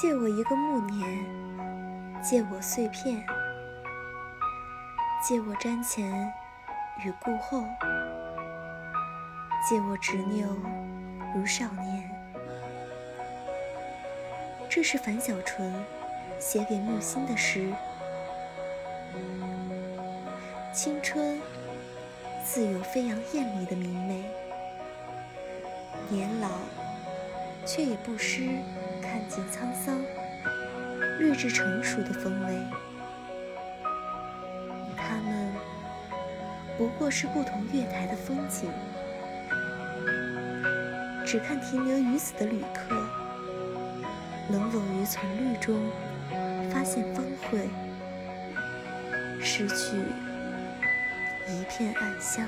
[0.00, 1.26] 借我一个暮年，
[2.22, 3.22] 借我碎片，
[5.22, 6.10] 借我瞻前
[7.04, 7.62] 与顾后，
[9.68, 10.56] 借我执拗
[11.34, 12.10] 如少年。
[14.70, 15.70] 这是樊小纯
[16.38, 17.70] 写给木心的诗。
[20.72, 21.38] 青春
[22.42, 24.24] 自有飞扬艳丽的明媚，
[26.08, 26.48] 年老
[27.66, 28.48] 却也不失
[29.10, 30.00] 看尽沧桑、
[31.18, 32.54] 略至成熟的风味。
[34.96, 35.52] 他们
[36.78, 38.70] 不过是不同月台的风景，
[41.26, 42.94] 只看停留于此的旅客，
[44.48, 45.90] 能否于从绿中
[46.72, 47.68] 发现芳惠，
[49.42, 49.96] 失去。
[51.48, 52.46] 一片暗香。